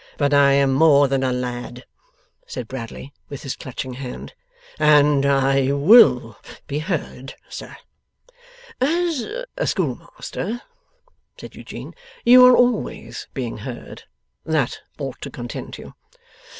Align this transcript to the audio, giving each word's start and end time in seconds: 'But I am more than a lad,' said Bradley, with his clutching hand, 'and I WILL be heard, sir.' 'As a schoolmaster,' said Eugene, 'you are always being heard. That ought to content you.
'But 0.17 0.33
I 0.33 0.53
am 0.53 0.73
more 0.73 1.07
than 1.07 1.21
a 1.21 1.31
lad,' 1.31 1.85
said 2.47 2.67
Bradley, 2.67 3.13
with 3.29 3.43
his 3.43 3.55
clutching 3.55 3.93
hand, 3.93 4.33
'and 4.79 5.27
I 5.27 5.71
WILL 5.73 6.39
be 6.65 6.79
heard, 6.79 7.35
sir.' 7.49 7.77
'As 8.81 9.27
a 9.55 9.67
schoolmaster,' 9.67 10.63
said 11.39 11.55
Eugene, 11.55 11.93
'you 12.25 12.43
are 12.47 12.57
always 12.57 13.27
being 13.35 13.59
heard. 13.59 14.05
That 14.43 14.79
ought 14.97 15.21
to 15.21 15.29
content 15.29 15.77
you. 15.77 15.93